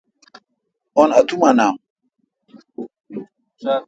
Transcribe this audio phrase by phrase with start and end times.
[0.97, 1.75] اون اتوما نام۔